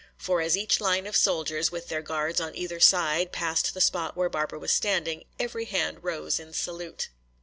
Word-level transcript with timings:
For 0.17 0.41
as 0.41 0.57
each 0.57 0.81
line 0.81 1.05
of 1.05 1.15
soldiers, 1.15 1.71
with 1.71 1.89
their 1.89 2.01
guards 2.01 2.41
on 2.41 2.55
either 2.55 2.79
side, 2.79 3.31
passed 3.31 3.75
the 3.75 3.81
spot 3.81 4.17
where 4.17 4.29
Barbara 4.29 4.57
was 4.57 4.71
standing, 4.71 5.25
every 5.39 5.65
hand 5.65 6.03
rose 6.03 6.39
in 6.39 6.53
salute. 6.53 7.09